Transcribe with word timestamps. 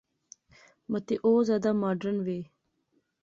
متے 0.89 1.15
او 1.25 1.31
ذرا 1.47 1.71
ماڈرن 1.81 2.17
وہے 2.25 2.39